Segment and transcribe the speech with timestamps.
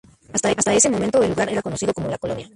[0.33, 2.49] Hasta ese momento el lugar era conocido como "La Colonia".